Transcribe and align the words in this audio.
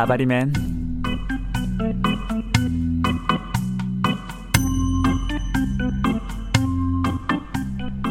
바바리맨. 0.00 0.50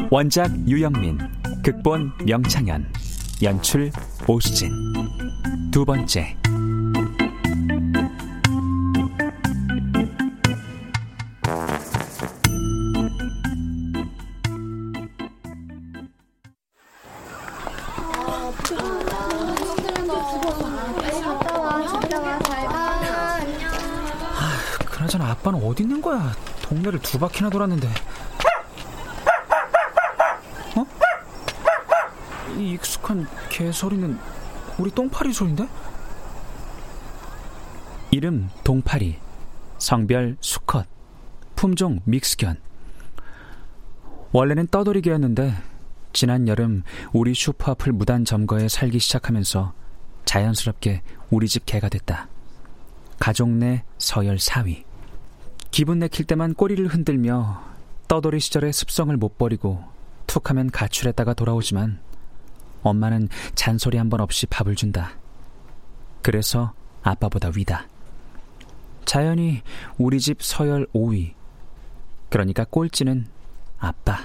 원작 0.08 0.52
유영민 0.68 1.18
극본 1.64 2.12
명창현 2.24 2.86
연출 3.42 3.90
오수진. 4.28 4.70
두 5.72 5.84
번째 5.84 6.36
동네를 26.70 27.00
두 27.00 27.18
바퀴나 27.18 27.50
돌았는데. 27.50 27.88
어? 30.76 30.86
이 32.56 32.72
익숙한 32.72 33.26
개 33.48 33.72
소리는 33.72 34.18
우리 34.78 34.90
똥파리 34.92 35.32
소리인데? 35.32 35.68
이름 38.12 38.48
동파리 38.64 39.18
성별 39.78 40.36
수컷 40.40 40.86
품종 41.54 42.00
믹스견 42.04 42.60
원래는 44.32 44.66
떠돌이개였는데 44.66 45.54
지난 46.12 46.48
여름 46.48 46.82
우리 47.12 47.34
슈퍼 47.34 47.72
앞을 47.72 47.92
무단 47.92 48.24
점거해 48.24 48.68
살기 48.68 48.98
시작하면서 48.98 49.72
자연스럽게 50.24 51.02
우리 51.30 51.48
집 51.48 51.66
개가 51.66 51.88
됐다. 51.88 52.28
가족 53.18 53.48
내 53.48 53.84
서열 53.98 54.36
4위. 54.36 54.89
기분 55.70 55.98
내킬 56.00 56.26
때만 56.26 56.54
꼬리를 56.54 56.84
흔들며 56.86 57.62
떠돌이 58.08 58.40
시절의 58.40 58.72
습성을 58.72 59.16
못 59.16 59.38
버리고 59.38 59.84
툭하면 60.26 60.70
가출했다가 60.70 61.34
돌아오지만 61.34 62.00
엄마는 62.82 63.28
잔소리 63.54 63.98
한 63.98 64.08
번 64.08 64.20
없이 64.20 64.46
밥을 64.46 64.74
준다. 64.74 65.12
그래서 66.22 66.72
아빠보다 67.02 67.50
위다. 67.54 67.86
자연히 69.04 69.62
우리 69.98 70.20
집 70.20 70.42
서열 70.42 70.86
5위. 70.94 71.34
그러니까 72.30 72.64
꼴찌는 72.64 73.26
아빠. 73.78 74.18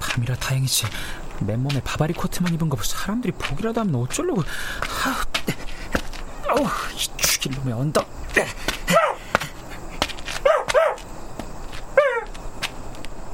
밤이라 0.00 0.34
다행이지. 0.36 0.86
맨몸에 1.40 1.80
바바리 1.82 2.14
코트만 2.14 2.54
입은 2.54 2.68
거 2.68 2.76
사람들이 2.82 3.32
보기라도 3.32 3.80
하면 3.80 3.94
어쩌려고. 3.96 4.42
네. 5.46 5.54
아우, 6.48 6.64
이 6.94 6.98
죽일 7.16 7.52
놈의 7.58 7.72
언덕. 7.74 8.08
네. 8.34 8.46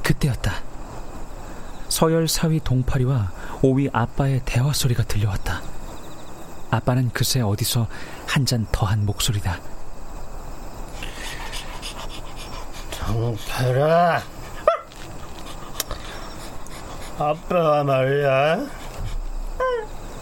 그때였다. 0.03 0.53
서열 1.89 2.25
4위 2.25 2.63
동파리와 2.63 3.31
5위 3.61 3.89
아빠의 3.93 4.41
대화 4.45 4.73
소리가 4.73 5.03
들려왔다. 5.03 5.61
아빠는 6.71 7.09
그새 7.13 7.41
어디서 7.41 7.87
한 8.27 8.45
잔 8.45 8.65
더한 8.71 9.05
목소리다. 9.05 9.59
동파라. 13.07 14.21
아빠가 17.21 17.83
말이야. 17.83 18.65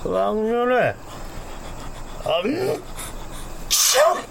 왕년에 0.04 0.96
엄청 2.26 2.82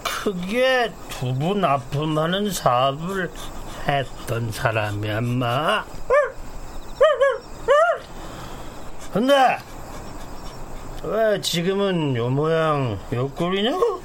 크게 0.03 0.91
두부 1.09 1.55
납품하는 1.55 2.51
사업을 2.51 3.31
했던 3.87 4.51
사람이야, 4.51 5.21
마. 5.21 5.83
근데 9.11 9.57
왜 11.01 11.41
지금은 11.41 12.15
요 12.17 12.29
모양 12.29 12.99
요 13.13 13.29
꼴이냐고? 13.29 13.99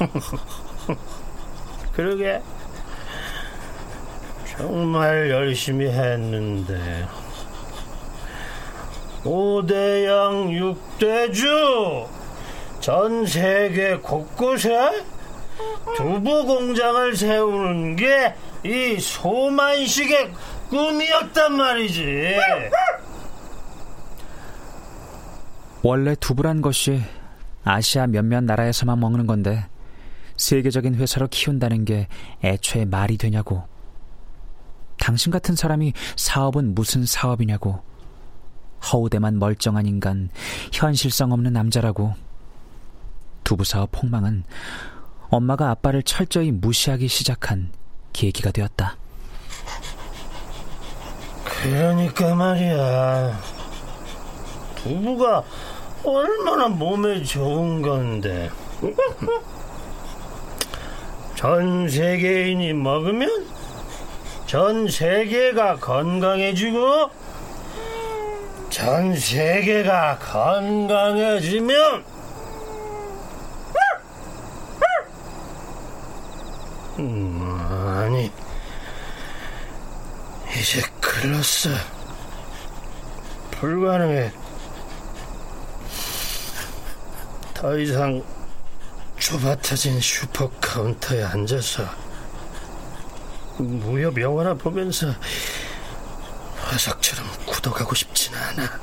그러게 1.92 2.40
정말 4.60 5.30
열심히 5.30 5.86
했는데 5.86 7.06
5대양 9.24 10.86
6대주 10.98 12.06
전 12.80 13.26
세계 13.26 13.96
곳곳에 13.96 15.04
두부 15.96 16.46
공장을 16.46 17.16
세우는 17.16 17.96
게 17.96 18.34
이 18.64 19.00
소만식의 19.00 20.32
꿈이었단 20.68 21.56
말이지. 21.56 22.36
원래 25.82 26.14
두부란 26.14 26.60
것이 26.60 27.00
아시아 27.64 28.06
몇몇 28.06 28.44
나라에서만 28.44 29.00
먹는 29.00 29.26
건데 29.26 29.66
세계적인 30.36 30.94
회사로 30.94 31.28
키운다는 31.28 31.86
게 31.86 32.06
애초에 32.44 32.84
말이 32.84 33.16
되냐고. 33.16 33.62
당신 35.00 35.32
같은 35.32 35.56
사람이 35.56 35.92
사업은 36.14 36.74
무슨 36.74 37.04
사업이냐고. 37.04 37.80
허우대만 38.92 39.38
멀쩡한 39.38 39.86
인간, 39.86 40.30
현실성 40.72 41.32
없는 41.32 41.52
남자라고. 41.52 42.14
두부 43.42 43.64
사업 43.64 43.90
폭망은 43.90 44.44
엄마가 45.30 45.70
아빠를 45.70 46.02
철저히 46.04 46.52
무시하기 46.52 47.08
시작한 47.08 47.72
계기가 48.12 48.52
되었다. 48.52 48.96
그러니까 51.44 52.34
말이야. 52.34 53.40
두부가 54.76 55.42
얼마나 56.04 56.68
몸에 56.68 57.22
좋은 57.22 57.82
건데. 57.82 58.50
전 61.34 61.88
세계인이 61.88 62.72
먹으면 62.74 63.59
전 64.50 64.88
세계가 64.88 65.76
건강해지고 65.76 67.08
전 68.68 69.14
세계가 69.14 70.18
건강해지면 70.18 72.04
음, 76.98 77.94
아니 77.96 78.32
이제 80.58 80.82
글렀어 81.00 81.70
불가능해. 83.52 84.32
더 87.54 87.78
이상 87.78 88.20
좁아터진 89.16 90.00
슈퍼 90.00 90.50
카운터에 90.60 91.22
앉아서 91.22 92.09
무협 93.62 94.20
영화나 94.20 94.54
보면서 94.54 95.08
화석처럼 96.56 97.26
굳어가고 97.46 97.94
싶진 97.94 98.34
않아. 98.34 98.80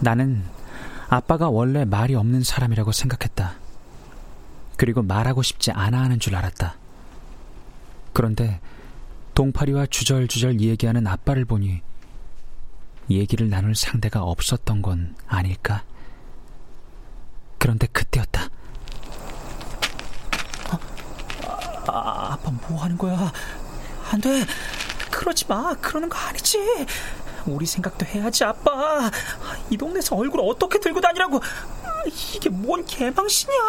나는 0.00 0.44
아빠가 1.08 1.48
원래 1.48 1.84
말이 1.84 2.14
없는 2.14 2.42
사람이라고 2.42 2.92
생각했다. 2.92 3.54
그리고 4.76 5.02
말하고 5.02 5.42
싶지 5.42 5.70
않아 5.70 6.00
하는 6.00 6.18
줄 6.18 6.34
알았다. 6.34 6.76
그런데 8.12 8.60
동파리와 9.34 9.86
주절주절 9.86 10.60
얘기하는 10.60 11.06
아빠를 11.06 11.44
보니 11.44 11.82
얘기를 13.10 13.48
나눌 13.48 13.74
상대가 13.74 14.22
없었던 14.22 14.82
건 14.82 15.14
아닐까? 15.26 15.84
그런데 17.58 17.86
그때였다. 17.86 18.48
어? 21.88 22.33
아, 22.44 22.48
아빠 22.48 22.52
뭐 22.68 22.82
하는 22.82 22.96
거야? 22.98 23.32
안 24.10 24.20
돼. 24.20 24.44
그러지 25.10 25.46
마. 25.48 25.74
그러는 25.74 26.08
거 26.08 26.18
아니지. 26.18 26.58
우리 27.46 27.66
생각도 27.66 28.06
해야지, 28.06 28.44
아빠. 28.44 29.10
이 29.70 29.76
동네에서 29.76 30.16
얼굴 30.16 30.40
어떻게 30.40 30.78
들고 30.78 31.00
다니라고. 31.00 31.40
이게 32.06 32.48
뭔 32.50 32.84
개망신이야. 32.84 33.60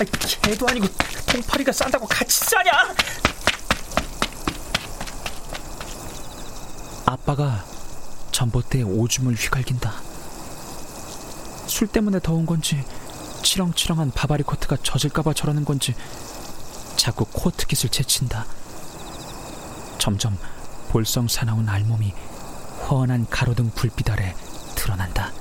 아, 0.00 0.04
개도 0.42 0.66
아니고 0.68 0.86
통파리가 1.26 1.72
싼다고 1.72 2.06
같이 2.06 2.44
싸냐? 2.44 2.72
아빠가 7.04 7.64
전봇대에 8.30 8.82
오줌을 8.82 9.34
휘갈긴다. 9.34 10.07
술 11.68 11.86
때문에 11.86 12.18
더운 12.20 12.46
건지 12.46 12.82
치렁치렁한 13.42 14.10
바바리 14.12 14.42
코트가 14.42 14.78
젖을까봐 14.82 15.34
저러는 15.34 15.64
건지 15.64 15.94
자꾸 16.96 17.24
코트깃을 17.26 17.90
제친다. 17.90 18.46
점점 19.98 20.36
볼성 20.88 21.28
사나운 21.28 21.68
알몸이 21.68 22.12
훤한 22.88 23.26
가로등 23.30 23.70
불빛 23.74 24.10
아래 24.10 24.34
드러난다. 24.74 25.32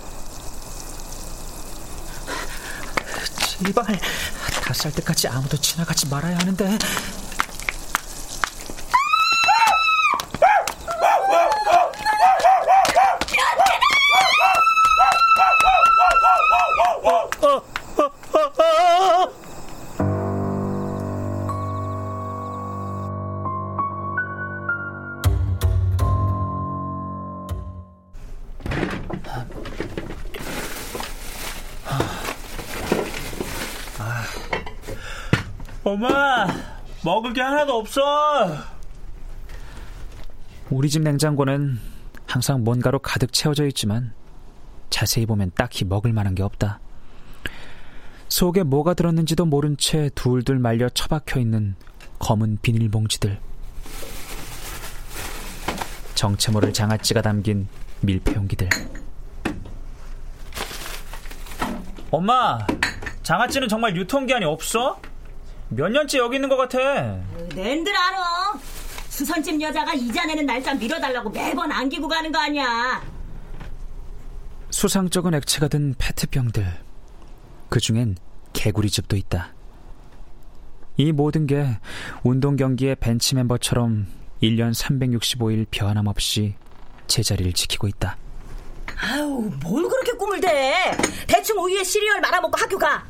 제발 3.39 3.99
다쌀 4.63 4.91
때까지 4.91 5.27
아무도 5.29 5.57
지나가지 5.57 6.07
말아야 6.07 6.37
하는데 6.37 6.77
엄마, 35.87 36.45
먹을 37.01 37.31
게 37.31 37.39
하나도 37.39 37.77
없어. 37.77 38.01
우리 40.69 40.89
집 40.89 41.01
냉장고는 41.01 41.79
항상 42.25 42.65
뭔가로 42.65 42.99
가득 42.99 43.31
채워져 43.31 43.65
있지만 43.67 44.13
자세히 44.89 45.25
보면 45.25 45.51
딱히 45.55 45.85
먹을 45.85 46.11
만한 46.11 46.35
게 46.35 46.43
없다. 46.43 46.81
속에 48.27 48.63
뭐가 48.63 48.95
들었는지도 48.95 49.45
모른 49.45 49.77
채 49.77 50.09
둘둘 50.13 50.59
말려 50.59 50.89
처박혀 50.89 51.39
있는 51.39 51.75
검은 52.19 52.57
비닐봉지들. 52.61 53.39
정체 56.15 56.51
모를 56.51 56.73
장아찌가 56.73 57.21
담긴 57.21 57.69
밀폐 58.01 58.35
용기들. 58.35 58.67
엄마, 62.11 62.67
장아찌는 63.23 63.69
정말 63.69 63.95
유통기한이 63.95 64.43
없어? 64.43 64.99
몇 65.69 65.89
년째 65.89 66.19
여기 66.19 66.35
있는 66.35 66.49
것 66.49 66.57
같아. 66.57 66.77
낸들 67.53 67.95
알아. 67.95 68.53
수선집 69.09 69.59
여자가 69.61 69.93
이자 69.93 70.25
내는 70.25 70.45
날짜 70.45 70.73
밀어달라고 70.73 71.29
매번 71.29 71.71
안기고 71.71 72.07
가는 72.07 72.31
거 72.31 72.39
아니야. 72.39 73.01
수상쩍은 74.69 75.33
액체가 75.33 75.67
든 75.67 75.95
페트병들. 75.97 76.65
그 77.69 77.79
중엔 77.79 78.15
개구리즙도 78.53 79.15
있다. 79.17 79.53
이 80.97 81.11
모든 81.11 81.45
게 81.47 81.79
운동 82.23 82.55
경기의 82.55 82.95
벤치 82.95 83.35
멤버처럼 83.35 84.07
1년 84.41 84.73
365일 84.73 85.65
변함없이 85.69 86.55
제자리를 87.07 87.53
지키고 87.53 87.87
있다. 87.87 88.17
아우, 88.99 89.51
뭘 89.61 89.87
그렇게 89.87 90.11
꿈을 90.13 90.39
대? 90.39 90.73
대충 91.27 91.57
우유에 91.63 91.83
시리얼 91.83 92.19
말아먹고 92.21 92.57
학교 92.57 92.77
가. 92.77 93.05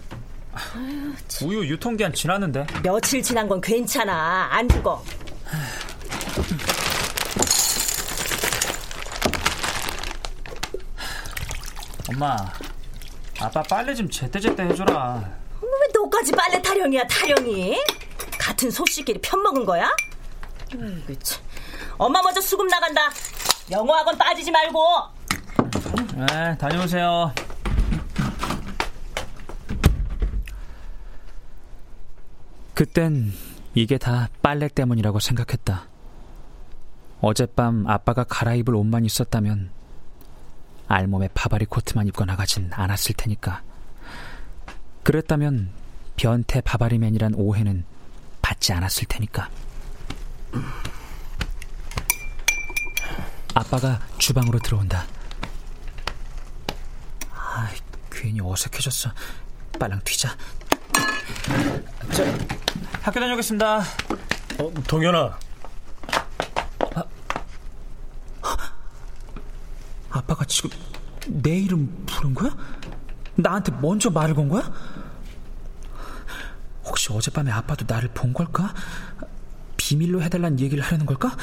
우유 1.44 1.66
유통기한 1.68 2.14
지났는데. 2.14 2.66
며칠 2.84 3.22
지난 3.22 3.48
건 3.48 3.62
괜찮아. 3.62 4.50
안 4.52 4.68
죽어. 4.70 5.04
엄마, 12.10 12.38
아빠 13.40 13.62
빨래 13.64 13.94
좀 13.94 14.10
제때제때 14.10 14.64
해줘라. 14.64 15.30
왜 15.62 15.70
너까지 15.94 16.32
빨래 16.32 16.62
타령이야, 16.62 17.06
타령이? 17.08 17.78
같은 18.40 18.72
소씨끼리 18.72 19.20
편먹은 19.22 19.66
거야? 19.66 19.92
참. 21.22 21.44
엄마 21.98 22.22
먼저 22.22 22.40
수급 22.40 22.68
나간다. 22.68 23.10
영어학원 23.70 24.18
빠지지 24.18 24.52
말고. 24.52 24.88
네, 26.16 26.58
다녀오세요. 26.58 27.34
그땐 32.78 33.34
이게 33.74 33.98
다 33.98 34.30
빨래 34.44 34.68
때문이라고 34.68 35.20
생각했다. 35.20 35.88
어젯밤 37.22 37.88
아빠가 37.88 38.24
갈아입을 38.24 38.76
옷만 38.76 39.04
있었다면 39.04 39.72
알몸에 40.88 41.30
파바리 41.34 41.66
코트만 41.66 42.06
입고 42.10 42.26
나가진 42.26 42.70
않았을 42.72 43.16
테니까. 43.18 43.64
그랬다면 45.02 45.72
변태 46.18 46.62
바바리맨이란 46.62 47.34
오해는 47.34 47.84
받지 48.44 48.74
않았을 48.74 49.08
테니까. 49.08 49.50
아빠가 53.56 54.00
주방으로 54.20 54.60
들어온다. 54.60 55.04
아, 57.34 57.72
괜히 58.12 58.40
어색해졌어. 58.40 59.10
빨랑 59.80 60.00
튀자. 60.04 60.38
저, 62.12 62.24
학교 63.02 63.20
다녀오겠습니다. 63.20 63.80
어, 63.80 64.74
동현아. 64.88 65.38
아빠가 70.10 70.46
지금 70.46 70.70
내 71.28 71.58
이름 71.58 72.06
부른 72.06 72.34
거야? 72.34 72.56
나한테 73.36 73.72
먼저 73.82 74.10
말을 74.10 74.34
건 74.36 74.50
거야? 74.50 74.72
혹시 76.86 77.12
어젯밤에 77.14 77.52
아빠도 77.52 77.86
나를 77.88 78.10
본 78.14 78.34
걸까? 78.34 78.74
비밀로 79.78 80.22
해달라는 80.24 80.60
얘기를 80.60 80.84
하려는 80.84 81.06
걸까? 81.06 81.36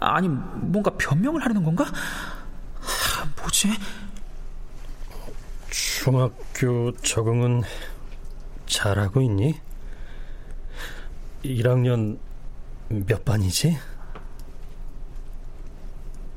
아니 0.00 0.28
뭔가 0.28 0.90
변명을 0.96 1.42
하려는 1.42 1.64
건가? 1.64 1.84
하, 1.84 3.24
뭐지? 3.40 3.70
중학교 5.70 6.92
적응은 7.02 7.62
잘하고 8.68 9.20
있니? 9.22 9.60
1학년 11.44 12.18
몇 12.88 13.24
반이지? 13.24 13.76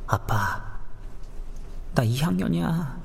아빠, 0.08 0.80
나 1.94 2.04
2학년이야. 2.04 3.00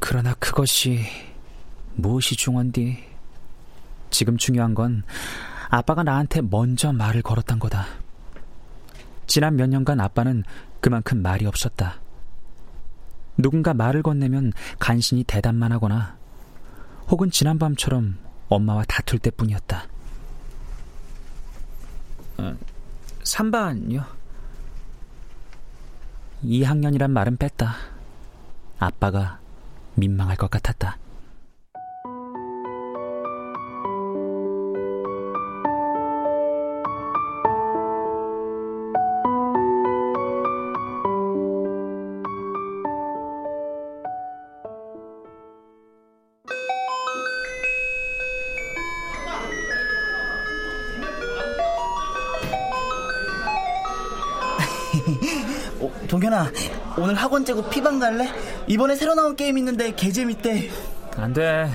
그러나 0.00 0.34
그것이 0.34 1.00
무엇이 1.94 2.36
중요한디? 2.36 3.04
지금 4.10 4.36
중요한 4.36 4.74
건 4.74 5.02
아빠가 5.70 6.02
나한테 6.02 6.40
먼저 6.40 6.92
말을 6.92 7.22
걸었단 7.22 7.58
거다. 7.58 7.86
지난 9.26 9.56
몇 9.56 9.68
년간 9.68 10.00
아빠는 10.00 10.44
그만큼 10.80 11.22
말이 11.22 11.46
없었다. 11.46 12.03
누군가 13.36 13.74
말을 13.74 14.02
건네면 14.02 14.52
간신히 14.78 15.24
대답만 15.24 15.72
하거나 15.72 16.16
혹은 17.08 17.30
지난밤처럼 17.30 18.18
엄마와 18.48 18.84
다툴 18.86 19.18
때뿐이었다. 19.18 19.84
어, 22.38 22.56
3반이요? 23.22 24.04
2학년이란 26.44 27.10
말은 27.10 27.36
뺐다. 27.36 27.74
아빠가 28.78 29.40
민망할 29.94 30.36
것 30.36 30.50
같았다. 30.50 30.98
어, 56.34 56.44
동현아, 56.44 56.50
오늘 56.98 57.14
학원 57.14 57.44
째고 57.44 57.70
피방 57.70 57.98
갈래? 58.00 58.28
이번에 58.66 58.96
새로 58.96 59.14
나온 59.14 59.36
게임 59.36 59.56
있는데 59.58 59.94
개 59.94 60.10
재밌대. 60.10 60.68
안 61.16 61.32
돼. 61.32 61.70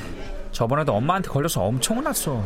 저번에도 0.51 0.93
엄마한테 0.93 1.29
걸려서 1.29 1.63
엄청 1.63 1.97
혼났어. 1.97 2.43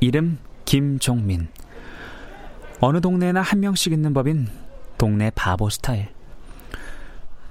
이름 0.00 0.38
김종민. 0.64 1.48
어느 2.80 3.00
동네에나 3.00 3.42
한 3.42 3.58
명씩 3.60 3.92
있는 3.92 4.14
법인 4.14 4.48
동네 4.96 5.30
바보 5.34 5.68
스타일. 5.68 6.08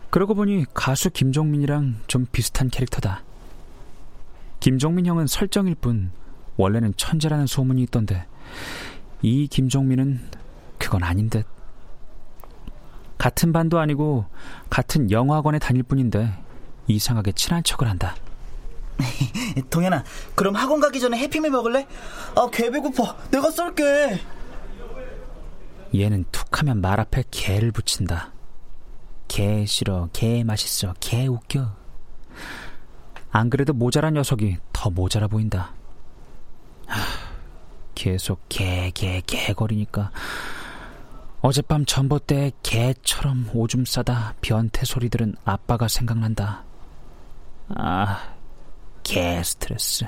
그러고 0.10 0.34
보니 0.34 0.66
가수 0.74 1.10
김종민이랑 1.10 1.96
좀 2.08 2.26
비슷한 2.32 2.70
캐릭터다. 2.70 3.24
김종민 4.62 5.06
형은 5.06 5.28
설정일 5.28 5.76
뿐 5.76 6.12
원래는 6.56 6.94
천재라는 6.96 7.46
소문이 7.46 7.84
있던데 7.84 8.26
이 9.22 9.48
김종민은 9.48 10.22
그건 10.78 11.04
아닌 11.04 11.30
듯. 11.30 11.57
같은 13.18 13.52
반도 13.52 13.80
아니고 13.80 14.26
같은 14.70 15.12
영화학원에 15.12 15.60
다닐 15.60 15.84
뿐인데 15.84 16.34
이상하게 16.88 17.34
친한 17.34 17.64
척을 17.64 17.90
한다. 17.90 18.16
동현아, 19.70 20.04
그럼 20.36 20.56
학원 20.56 20.80
가기 20.80 21.00
전에 21.00 21.18
해피밀 21.18 21.52
먹을래? 21.52 21.88
아, 22.36 22.50
개 22.52 22.70
배고파. 22.72 23.16
내가 23.30 23.52
쏠게. 23.52 24.20
얘는 25.96 26.26
툭하면 26.32 26.82
말 26.82 27.00
앞에 27.00 27.24
개를 27.30 27.72
붙인다. 27.72 28.32
개 29.28 29.66
싫어, 29.66 30.10
개 30.14 30.44
맛있어, 30.44 30.94
개 31.00 31.28
웃겨. 31.28 31.76
안 33.32 33.50
그래도 33.50 33.74
모자란 33.74 34.14
녀석이 34.14 34.58
더 34.74 34.90
모자라 34.90 35.28
보인다. 35.28 35.74
하, 36.88 37.02
계속 37.94 38.42
개, 38.50 38.92
개, 38.94 39.22
개 39.26 39.54
거리니까 39.54 40.12
어젯밤 41.42 41.86
전봇대에 41.86 42.52
개처럼 42.64 43.50
오줌 43.54 43.86
싸다 43.86 44.34
변태 44.42 44.86
소리 44.86 45.10
들은 45.10 45.36
아빠가 45.46 45.88
생각난다. 45.88 46.64
아, 47.70 48.34
개 49.04 49.42
스트레스. 49.44 50.06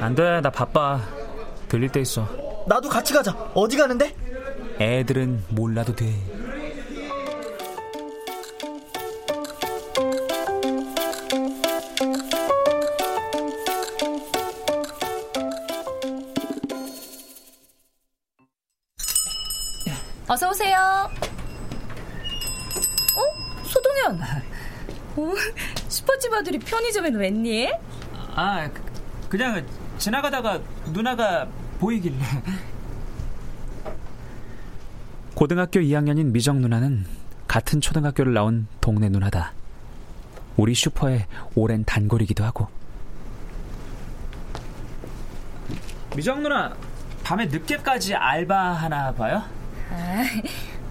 안 0.00 0.14
돼, 0.14 0.40
나 0.40 0.50
바빠. 0.50 1.00
들릴 1.68 1.88
때 1.90 2.00
있어. 2.00 2.28
나도 2.66 2.88
같이 2.88 3.14
가자. 3.14 3.32
어디 3.54 3.76
가는데? 3.76 4.14
애들은 4.80 5.44
몰라도 5.50 5.94
돼. 5.94 6.12
어서 20.62 20.72
오세요. 20.72 21.10
어? 23.16 23.22
소동현. 23.64 24.20
어? 25.16 25.34
슈퍼집 25.88 26.32
아들이 26.32 26.58
편의점엔 26.58 27.16
웬일? 27.16 27.76
아, 28.34 28.68
그, 28.72 28.82
그냥 29.28 29.66
지나가다가 29.98 30.60
누나가 30.92 31.46
보이길래. 31.80 32.16
고등학교 35.34 35.80
2학년인 35.80 36.26
미정 36.32 36.60
누나는 36.60 37.04
같은 37.48 37.80
초등학교를 37.80 38.32
나온 38.32 38.68
동네 38.80 39.08
누나다. 39.08 39.52
우리 40.56 40.74
슈퍼의 40.74 41.26
오랜 41.54 41.84
단골이기도 41.84 42.44
하고. 42.44 42.68
미정 46.14 46.42
누나, 46.42 46.74
밤에 47.24 47.46
늦게까지 47.46 48.14
알바 48.14 48.72
하나 48.74 49.12
봐요? 49.12 49.42
아, 49.92 50.24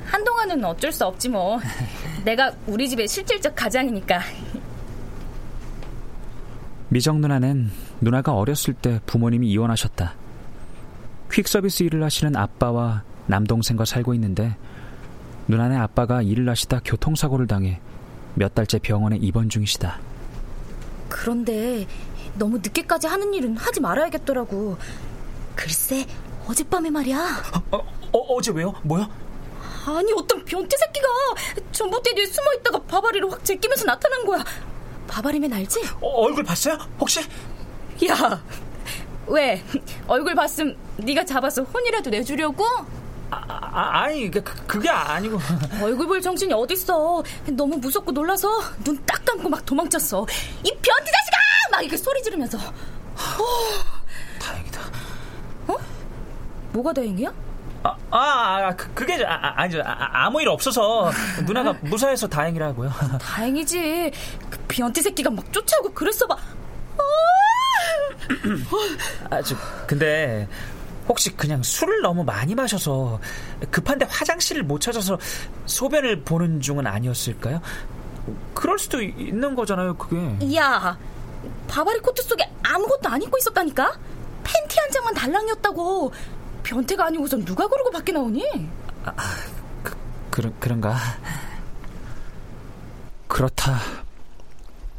한동안은 0.05 0.63
어쩔 0.65 0.91
수 0.91 1.05
없지 1.05 1.29
뭐. 1.29 1.60
내가 2.24 2.53
우리 2.67 2.88
집의 2.88 3.08
실질적 3.08 3.55
가장이니까. 3.55 4.22
미정 6.89 7.22
누나는 7.22 7.72
누나가 8.01 8.34
어렸을 8.34 8.74
때 8.74 9.00
부모님이 9.05 9.50
이혼하셨다. 9.50 10.13
퀵서비스 11.31 11.84
일을 11.84 12.03
하시는 12.03 12.36
아빠와 12.36 13.03
남동생과 13.27 13.86
살고 13.86 14.13
있는데 14.15 14.58
누나네 15.48 15.77
아빠가 15.77 16.22
일을 16.22 16.50
하시다 16.50 16.81
교통사고를 16.84 17.48
당해 17.48 17.79
몇 18.36 18.53
달째 18.53 18.79
병원에 18.79 19.17
입원 19.17 19.50
중이시다. 19.50 20.00
그런데 21.08 21.88
너무 22.38 22.58
늦게까지 22.58 23.08
하는 23.08 23.34
일은 23.34 23.58
하지 23.58 23.79
말아야겠더라고. 23.79 24.77
글쎄, 25.55 26.05
어젯밤에 26.48 26.89
말이야. 26.89 27.20
어, 27.72 27.77
어, 27.77 28.00
어제 28.13 28.51
왜요? 28.51 28.73
뭐야? 28.83 29.09
아니 29.85 30.11
어떤 30.13 30.43
변태 30.45 30.77
새끼가 30.77 31.07
전봇대 31.71 32.13
뒤에 32.13 32.25
숨어 32.25 32.53
있다가 32.59 32.79
바바리를 32.83 33.31
확 33.31 33.43
제끼면서 33.43 33.85
나타난 33.85 34.25
거야. 34.25 34.43
바바리면 35.07 35.51
알지? 35.53 35.81
어, 36.01 36.07
얼굴 36.25 36.43
봤어요? 36.43 36.77
혹시? 36.99 37.19
야, 38.07 38.41
왜 39.27 39.63
얼굴 40.07 40.35
봤음 40.35 40.75
네가 40.97 41.25
잡아서 41.25 41.63
혼이라도 41.63 42.09
내주려고? 42.09 42.65
아, 43.29 43.45
아 43.47 44.01
아니 44.03 44.29
그, 44.29 44.43
그게 44.43 44.89
아니고 44.89 45.39
얼굴 45.81 46.07
볼 46.07 46.21
정신이 46.21 46.53
어딨어? 46.53 47.23
너무 47.51 47.77
무섭고 47.77 48.11
놀라서 48.11 48.49
눈 48.83 49.01
딱 49.05 49.23
감고 49.25 49.47
막 49.49 49.65
도망쳤어. 49.65 50.25
이 50.63 50.69
변태 50.69 51.11
자식아! 51.11 51.37
막 51.71 51.81
이렇게 51.81 51.95
소리 51.97 52.21
지르면서. 52.23 52.57
어. 52.57 53.43
다행이다. 54.39 54.81
어? 55.67 55.77
뭐가 56.73 56.91
다행이야? 56.93 57.31
아, 57.83 57.97
아, 58.11 58.75
그, 58.75 58.93
그게 58.93 59.23
아, 59.25 59.53
아니죠. 59.55 59.81
아, 59.83 60.29
무일 60.29 60.50
없어서 60.50 61.11
누나가 61.45 61.73
무사해서 61.81 62.27
다행이라고요. 62.27 62.91
다행이지. 63.19 64.11
그 64.50 64.59
변태 64.67 65.01
새끼가 65.01 65.29
막 65.29 65.51
쫓아오고 65.51 65.93
그랬어 65.93 66.27
봐. 66.27 66.35
아, 69.29 69.41
저, 69.41 69.55
근데 69.88 70.47
혹시 71.07 71.35
그냥 71.35 71.63
술을 71.63 72.01
너무 72.01 72.23
많이 72.23 72.55
마셔서 72.55 73.19
급한데 73.71 74.05
화장실을 74.05 74.63
못 74.63 74.79
찾아서 74.79 75.17
소변을 75.65 76.21
보는 76.21 76.61
중은 76.61 76.85
아니었을까요? 76.88 77.61
그럴 78.53 78.77
수도 78.77 79.01
있는 79.01 79.55
거잖아요, 79.55 79.95
그게. 79.97 80.55
야, 80.55 80.97
바바리 81.67 82.00
코트 82.00 82.21
속에 82.21 82.47
아무것도 82.63 83.09
안 83.09 83.21
입고 83.21 83.38
있었다니까? 83.39 83.93
팬티 84.43 84.79
한 84.79 84.91
장만 84.91 85.13
달랑이었다고. 85.15 86.11
변태가 86.63 87.07
아니고선 87.07 87.45
누가 87.45 87.67
그러고 87.67 87.91
밖에 87.91 88.11
나오니? 88.11 88.69
아, 89.05 89.13
그, 89.83 89.97
그런, 90.29 90.59
그런가? 90.59 90.97
그렇다. 93.27 93.79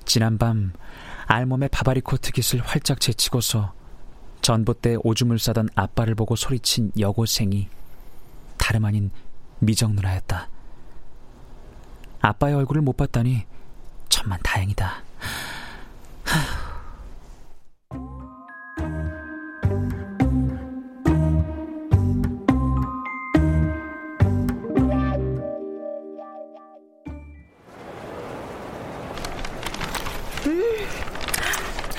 지난밤 0.05 0.73
알몸에 1.27 1.69
바바리 1.69 2.01
코트 2.01 2.33
깃을 2.33 2.63
활짝 2.63 3.01
제치고서 3.01 3.73
전봇대에 4.43 4.97
오줌을 5.03 5.39
싸던 5.39 5.69
아빠를 5.75 6.15
보고 6.15 6.35
소리친 6.35 6.93
여고생이 6.99 7.69
다름 8.59 8.85
아닌 8.85 9.11
미정 9.61 9.95
누나였다. 9.95 10.49
아빠의 12.21 12.55
얼굴을 12.55 12.83
못 12.83 12.97
봤다니 12.97 13.47
천만 14.09 14.39
다행이다. 14.43 15.03
하 16.25 16.62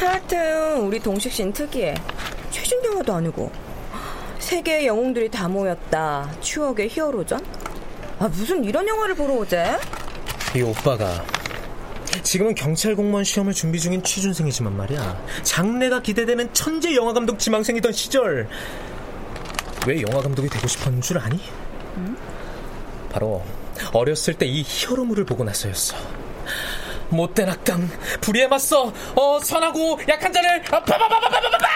여튼 0.04 0.82
우리 0.82 1.00
동식 1.00 1.32
씨는 1.32 1.54
특이해. 1.54 1.96
최신 2.52 2.84
영화도 2.84 3.14
아니고 3.14 3.52
세계의 4.40 4.88
영웅들이 4.88 5.30
다 5.30 5.48
모였다. 5.48 6.30
추억의 6.42 6.90
히어로전? 6.90 7.44
아 8.20 8.28
무슨 8.28 8.64
이런 8.64 8.88
영화를 8.88 9.16
보러 9.16 9.34
오재? 9.36 9.78
이 10.56 10.62
오빠가 10.62 11.24
지금은 12.22 12.54
경찰 12.54 12.96
공무원 12.96 13.24
시험을 13.24 13.54
준비 13.54 13.80
중인 13.80 14.04
취준생이지만 14.04 14.76
말이야. 14.76 15.22
장래가 15.44 16.02
기대되는 16.02 16.54
천재 16.54 16.96
영화 16.96 17.14
감독 17.14 17.40
지망생이던 17.40 17.92
시절 17.94 18.48
왜 19.88 20.02
영화 20.02 20.22
감독이 20.22 20.48
되고 20.50 20.68
싶었는 20.68 21.02
줄 21.02 21.18
아니? 21.20 21.40
응? 21.98 22.16
바로 23.12 23.44
어렸을 23.94 24.34
때 24.36 24.46
이 24.46 24.64
히어로물을 24.66 25.26
보고 25.26 25.44
나서였어. 25.44 25.96
못된 27.14 27.50
악당 27.50 27.90
불의에 28.22 28.48
맞서 28.48 28.92
어 29.16 29.40
선하고 29.40 30.00
약한 30.08 30.32
자를 30.34 30.62
파파파파파파파 30.64 31.68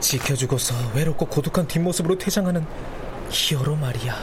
지켜주고서 0.00 0.74
외롭고 0.94 1.26
고독한 1.26 1.66
뒷모습으로 1.66 2.18
퇴장하는 2.18 2.66
히어로 3.30 3.76
말이야. 3.76 4.14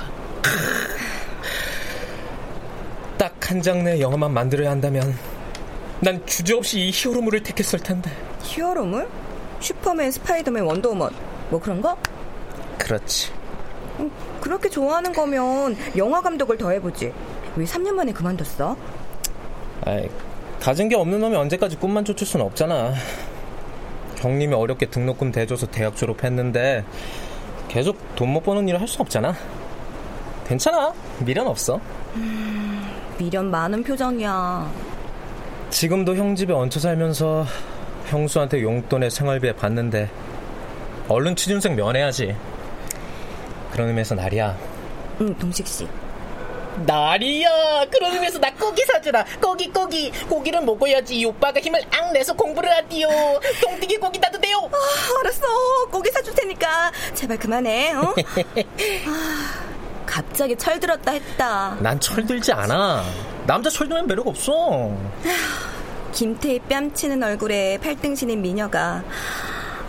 딱 3.18 3.42
한 3.52 3.62
장내 3.62 4.00
영화만 4.00 4.34
만들어야 4.34 4.72
한다면 4.72 5.14
난 6.00 6.26
주저없이 6.26 6.80
이 6.88 6.92
히어로물을 6.94 7.44
택했을 7.44 7.80
텐데. 7.80 8.10
히어로물? 8.44 9.10
슈퍼맨, 9.60 10.10
스파이더맨, 10.12 10.64
원더우먼 10.64 11.10
뭐 11.50 11.60
그런 11.60 11.82
거? 11.82 11.98
그렇지. 12.78 13.30
음, 14.00 14.10
그렇게 14.40 14.70
좋아하는 14.70 15.12
거면 15.12 15.76
영화 15.98 16.22
감독을 16.22 16.58
더 16.58 16.70
해보지. 16.72 17.12
왜 17.56 17.66
3년 17.66 17.92
만에 17.94 18.12
그만뒀어? 18.14 18.76
아이, 19.86 20.10
가진 20.60 20.88
게 20.90 20.96
없는 20.96 21.20
놈이 21.20 21.36
언제까지 21.36 21.76
꿈만 21.78 22.06
쫓을 22.06 22.26
순 22.26 22.42
없잖아. 22.42 22.94
형님이 24.18 24.54
어렵게 24.54 24.86
등록금 24.88 25.32
대줘서 25.32 25.66
대학 25.68 25.96
졸업했는데 25.96 26.84
계속 27.68 27.98
돈 28.16 28.30
못 28.30 28.44
버는 28.44 28.68
일을 28.68 28.80
할 28.80 28.88
수 28.88 29.02
없잖아. 29.02 29.34
괜찮아. 30.48 30.94
미련 31.20 31.48
없어. 31.48 31.80
음, 32.16 32.86
미련 33.18 33.50
많은 33.50 33.84
표정이야. 33.84 34.70
지금도 35.70 36.16
형 36.16 36.36
집에 36.36 36.54
얹혀 36.54 36.80
살면서 36.80 37.46
형수한테 38.08 38.62
용돈에 38.62 39.10
생활비에 39.10 39.54
받는데 39.54 40.10
얼른 41.08 41.36
취준생 41.36 41.76
면해야지. 41.76 42.36
그런 43.72 43.88
의미에서 43.88 44.16
날이야. 44.16 44.56
응, 45.22 45.34
동식 45.36 45.66
씨. 45.68 45.88
나리야 46.86 47.86
그런 47.92 48.14
의미에서 48.14 48.40
나 48.40 48.54
고기 48.54 48.84
사주라. 48.86 49.26
고기 49.42 49.70
고기. 49.72 50.12
고기를 50.28 50.62
먹어야지 50.62 51.16
이 51.16 51.26
오빠가 51.26 51.60
힘을 51.60 51.82
악 51.92 52.12
내서 52.14 52.34
공부를 52.34 52.72
하디요. 52.72 53.08
동티기 53.62 53.98
고기 53.98 54.20
나도 54.20 54.40
돼요. 54.40 54.70
아, 54.72 55.20
알았어. 55.22 55.46
고기 55.92 56.10
사줄 56.12 56.34
테니까. 56.34 56.92
제발 57.14 57.38
그만해 57.38 57.94
어? 57.94 58.14
아, 59.08 59.54
갑자기 60.06 60.56
철들었다 60.56 61.12
했다. 61.12 61.78
난 61.80 62.00
철들지 62.00 62.52
않아. 62.54 63.04
남자 63.46 63.70
철들면 63.70 64.08
매력 64.08 64.28
없어. 64.28 64.92
김태희 66.14 66.60
뺨치는 66.68 67.24
얼굴에 67.24 67.78
팔등신인 67.78 68.42
미녀가 68.42 69.04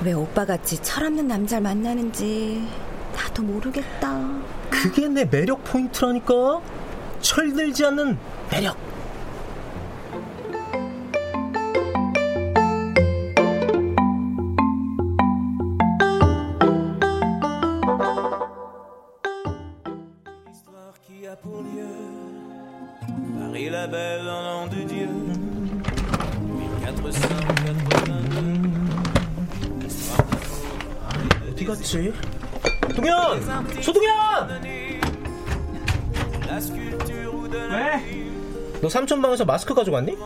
왜 0.04 0.12
오빠같이 0.12 0.78
철없는 0.78 1.26
남자를 1.26 1.62
만나는지 1.62 2.62
나도 3.14 3.42
모르겠다 3.42 4.18
그게 4.70 5.06
내 5.08 5.24
매력 5.24 5.62
포인트라니까. 5.64 6.60
철들지 7.20 7.84
않는 7.86 8.18
매력. 8.50 8.76
삼촌 39.02 39.20
방에서 39.20 39.44
마스크 39.44 39.74
가져갔니? 39.74 40.16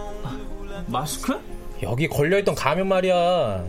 마스크? 0.86 1.40
여기 1.82 2.06
걸려있던 2.06 2.54
가면 2.54 2.86
말이야. 2.88 3.64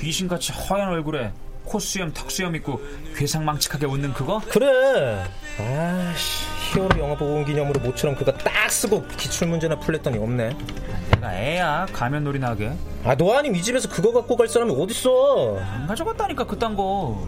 귀신같이 0.00 0.52
허연 0.52 0.88
얼굴에 0.88 1.30
코수염, 1.64 2.12
턱수염 2.12 2.56
있고 2.56 2.80
괴상망측하게 3.16 3.86
웃는 3.86 4.12
그거? 4.12 4.40
그래. 4.48 5.24
아씨, 5.60 6.46
히어로 6.72 6.98
영화 6.98 7.16
보고 7.16 7.32
온 7.34 7.44
기념으로 7.44 7.78
모처럼 7.80 8.16
그거 8.16 8.32
딱 8.32 8.72
쓰고 8.72 9.06
기출 9.16 9.46
문제나 9.46 9.78
풀랬더니 9.78 10.18
없네. 10.18 10.56
내가 11.12 11.32
애야, 11.40 11.86
가면놀이나 11.92 12.48
하게. 12.48 12.72
아, 13.04 13.14
너 13.14 13.34
아님 13.34 13.54
이 13.54 13.62
집에서 13.62 13.88
그거 13.88 14.12
갖고 14.12 14.36
갈 14.36 14.48
사람이 14.48 14.74
어딨어? 14.76 15.60
안 15.60 15.86
가져갔다니까, 15.86 16.44
그딴 16.44 16.74
거. 16.74 17.24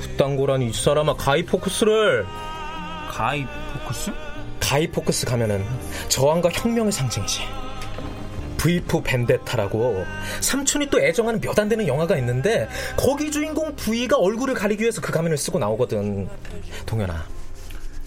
그딴 0.00 0.38
거라니, 0.38 0.70
이 0.70 0.72
사람아, 0.72 1.16
가이포크스를. 1.16 2.24
가이포크스? 3.10 4.27
가이포크스 4.68 5.24
가면은 5.24 5.64
저항과 6.08 6.50
혁명의 6.52 6.92
상징이지. 6.92 7.40
V4 8.58 9.02
벤데타라고 9.02 10.04
삼촌이 10.42 10.90
또 10.90 11.00
애정하는 11.00 11.40
몇 11.40 11.58
안 11.58 11.68
되는 11.70 11.86
영화가 11.86 12.18
있는데 12.18 12.68
거기 12.96 13.30
주인공 13.30 13.74
V가 13.76 14.18
얼굴을 14.18 14.54
가리기 14.54 14.82
위해서 14.82 15.00
그 15.00 15.10
가면을 15.10 15.38
쓰고 15.38 15.58
나오거든. 15.58 16.28
동현아, 16.84 17.24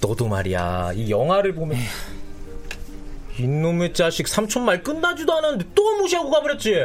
너도 0.02 0.28
말이야 0.28 0.92
이 0.94 1.10
영화를 1.10 1.56
보면 1.56 1.80
이놈의 3.40 3.94
자식 3.96 4.28
삼촌 4.28 4.64
말 4.64 4.84
끝나지도 4.84 5.34
않았는데 5.34 5.66
또 5.74 5.98
무시하고 5.98 6.30
가버렸지. 6.30 6.76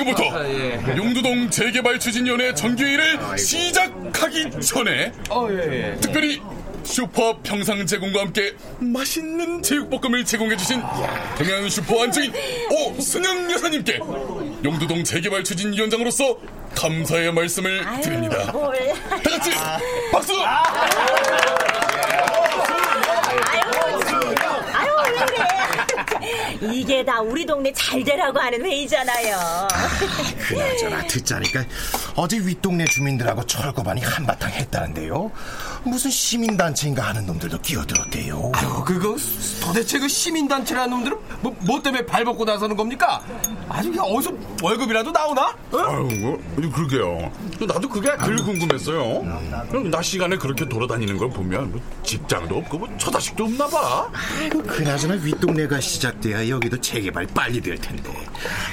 지금부터 0.00 0.38
아, 0.38 0.48
예. 0.48 0.80
용두동 0.96 1.50
재개발 1.50 1.98
추진위원회 1.98 2.54
정기회의를 2.54 3.38
시작하기 3.38 4.50
전에 4.60 5.12
어, 5.28 5.46
예, 5.50 5.56
예. 5.92 5.96
특별히 6.00 6.40
슈퍼 6.82 7.38
평상 7.42 7.84
제공과 7.86 8.20
함께 8.20 8.54
맛있는 8.78 9.62
제육볶음을 9.62 10.24
제공해주신 10.24 10.82
동양 11.36 11.68
슈퍼 11.68 12.02
안주인 12.04 12.32
오승영 12.70 13.50
여사님께 13.50 13.98
용두동 14.64 15.04
재개발 15.04 15.44
추진 15.44 15.72
위원장으로서 15.72 16.38
감사의 16.74 17.32
말씀을 17.34 17.84
드립니다. 18.00 18.46
다 18.46 19.30
같이 19.30 19.50
박수! 20.10 20.32
아유 24.72 24.90
왜 25.04 25.26
그래? 25.26 26.79
이게 26.90 27.04
다 27.04 27.20
우리 27.20 27.46
동네 27.46 27.72
잘 27.72 28.02
되라고 28.02 28.40
하는 28.40 28.64
회의잖아요. 28.64 29.68
그나저나 30.48 31.06
듣자니까 31.06 31.64
어제 32.16 32.36
윗동네 32.38 32.84
주민들하고 32.86 33.46
철거반이 33.46 34.00
한바탕 34.00 34.50
했다는데요. 34.50 35.30
무슨 35.84 36.10
시민단체인가 36.10 37.08
하는 37.08 37.26
놈들도 37.26 37.60
끼어들었대요. 37.60 38.52
아유, 38.54 38.84
그거 38.84 39.16
도대체 39.62 39.98
그 39.98 40.08
시민단체라는 40.08 40.90
놈들은 40.90 41.18
뭐, 41.40 41.56
뭐 41.60 41.82
때문에 41.82 42.04
발벗고 42.04 42.44
나서는 42.44 42.76
겁니까? 42.76 43.22
아주 43.68 43.90
그냥 43.90 44.04
어디서 44.06 44.32
월급이라도 44.62 45.10
나오나? 45.10 45.56
어? 45.72 45.78
아유, 45.78 46.08
뭐, 46.20 46.40
그러게요. 46.56 47.32
나도 47.66 47.88
그게 47.88 48.10
늘 48.18 48.36
궁금했어요. 48.36 49.66
그럼 49.68 49.90
낮 49.90 50.02
시간에 50.02 50.36
그렇게 50.36 50.68
돌아다니는 50.68 51.16
걸 51.18 51.30
보면 51.30 51.72
뭐 51.72 51.80
직장도 52.02 52.56
없고 52.56 52.78
뭐 52.78 52.88
처자식도 52.98 53.44
없나 53.44 53.66
봐. 53.66 54.10
아이고 54.12 54.62
그나저나 54.62 55.14
윗동네가 55.14 55.80
시작돼야 55.80 56.48
여기도 56.48 56.80
재개발 56.80 57.26
빨리 57.28 57.60
될 57.60 57.78
텐데 57.78 58.10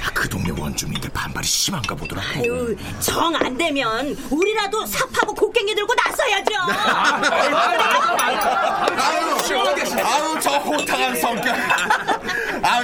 아, 0.06 0.12
그 0.28 0.32
동네 0.32 0.52
원주민들 0.62 1.10
반발이 1.14 1.48
심한가 1.48 1.96
보더라고. 1.96 2.28
아유 2.28 2.76
정 3.00 3.34
안 3.38 3.58
되면 3.58 4.08
우리라도 4.30 4.86
삽하고 4.86 5.34
곡괭이 5.34 5.74
들고 5.74 5.94
나서야죠. 5.94 6.52
아유, 9.00 9.38
아유, 10.04 10.40
저 10.42 10.58
호탕한 10.58 11.16
성격. 11.16 11.56
아, 11.56 12.20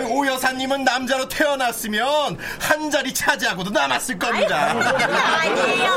오 0.09 0.25
여사님은 0.25 0.83
남자로 0.83 1.27
태어났으면 1.27 2.37
한 2.59 2.91
자리 2.91 3.13
차지하고도 3.13 3.69
남았을 3.71 4.19
겁니다. 4.19 4.71
아니에요. 4.71 5.91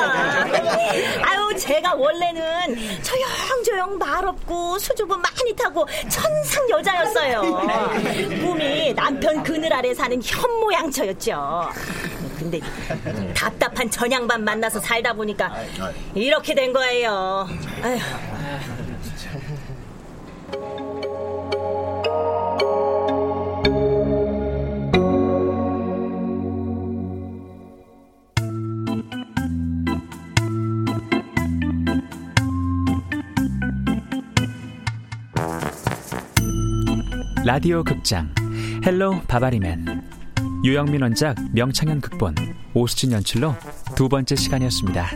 아유, 1.25 1.57
제가 1.59 1.95
원래는 1.95 2.77
조용조용 3.03 3.99
말없고 3.99 4.79
수줍음 4.79 5.21
많이 5.21 5.55
타고 5.57 5.87
천상 6.09 6.69
여자였어요. 6.71 7.43
꿈이 8.41 8.95
남편 8.95 9.43
그늘 9.43 9.73
아래 9.73 9.95
사는 9.95 10.21
현모양처였죠. 10.23 11.71
근데 12.39 12.61
답답한 13.35 13.91
전양반 13.91 14.45
만나서 14.45 14.81
살다 14.81 15.13
보니까 15.15 15.53
이렇게 16.15 16.55
된 16.55 16.73
거예요. 16.73 17.49
아휴. 17.83 17.99
라디오 37.57 37.83
극장. 37.83 38.35
헬로 38.85 39.23
바바리맨. 39.29 40.03
유영민 40.63 41.01
원작 41.01 41.37
명창현 41.55 42.03
극본. 42.03 42.35
오수진 42.75 43.13
연출로 43.13 43.55
두 43.97 44.11
번째 44.11 44.37
시간이었습니다. 44.37 45.07